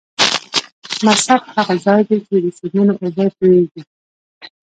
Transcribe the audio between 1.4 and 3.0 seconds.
هغه ځاي دې چې د سیندونو